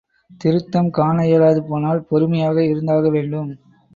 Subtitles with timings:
[0.41, 3.51] திருத்தம் காண இயலாது போனால், பொறுமையாக இருந்தாக வேண்டும்.